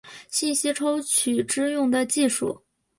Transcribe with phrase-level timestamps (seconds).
[0.29, 2.59] 信息抽取之用的技术。